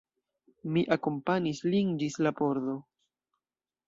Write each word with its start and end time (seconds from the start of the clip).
Mi 0.77 0.81
akompanis 0.95 1.61
lin 1.73 1.91
ĝis 2.05 2.17
la 2.29 2.31
pordo. 2.39 2.75